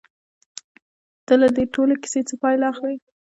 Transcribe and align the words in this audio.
ته 1.25 1.33
له 1.41 1.47
دې 1.55 1.63
ټولې 1.73 1.95
کيسې 2.03 2.21
څه 2.29 2.35
پايله 2.41 2.65
اخلې؟ 2.71 2.95